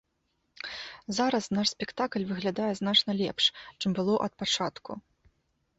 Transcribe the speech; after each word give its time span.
Зараз 1.17 1.45
наш 1.57 1.67
спектакль 1.75 2.25
выглядае 2.31 2.71
значна 2.81 3.11
лепш, 3.21 3.43
чым 3.79 3.91
было 4.01 4.13
ад 4.29 4.33
пачатку. 4.43 4.91